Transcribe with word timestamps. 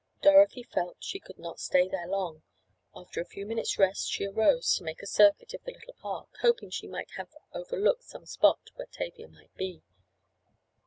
Dorothy 0.23 0.63
felt 0.63 0.97
she 1.03 1.19
could 1.19 1.37
not 1.37 1.59
stay 1.59 1.87
there 1.87 2.07
long. 2.07 2.41
After 2.95 3.21
a 3.21 3.27
few 3.27 3.45
minutes' 3.45 3.77
rest 3.77 4.09
she 4.09 4.25
arose 4.25 4.73
to 4.73 4.83
make 4.83 4.99
a 5.03 5.05
circuit 5.05 5.53
of 5.53 5.63
the 5.63 5.73
little 5.73 5.93
park, 5.93 6.29
hoping 6.41 6.71
she 6.71 6.87
might 6.87 7.11
have 7.17 7.29
overlooked 7.53 8.05
some 8.05 8.25
spot 8.25 8.71
where 8.73 8.87
Tavia 8.87 9.27
might 9.27 9.53
be. 9.55 9.83